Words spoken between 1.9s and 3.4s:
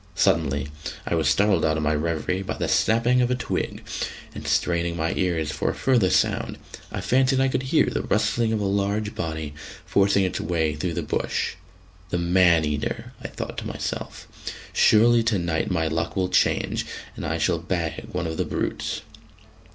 reverie by the snapping of a